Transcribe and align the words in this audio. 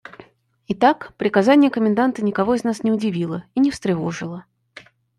Итак, 0.67 1.13
приказание 1.17 1.69
коменданта 1.69 2.25
никого 2.25 2.55
из 2.55 2.63
нас 2.63 2.81
не 2.81 2.91
удивило 2.91 3.45
и 3.53 3.59
не 3.59 3.69
встревожило. 3.69 4.45